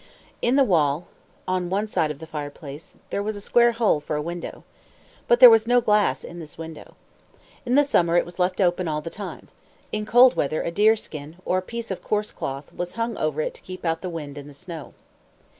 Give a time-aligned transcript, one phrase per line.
[0.41, 1.09] In the wall,
[1.47, 4.63] on one side of the fireplace, there was a square hole for a window.
[5.27, 6.95] But there was no glass in this window.
[7.67, 9.47] In the summer it was left open all the time.
[9.91, 13.53] In cold weather a deerskin, or a piece of coarse cloth, was hung over it
[13.53, 14.95] to keep out the wind and the snow.